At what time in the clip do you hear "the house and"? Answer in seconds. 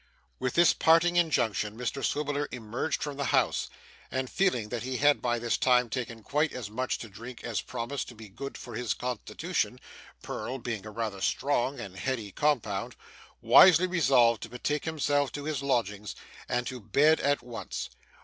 3.17-4.31